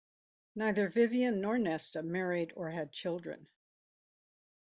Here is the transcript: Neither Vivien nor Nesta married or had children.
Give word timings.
Neither 0.55 0.89
Vivien 0.89 1.41
nor 1.41 1.59
Nesta 1.59 2.01
married 2.01 2.53
or 2.55 2.71
had 2.71 2.91
children. 2.91 3.45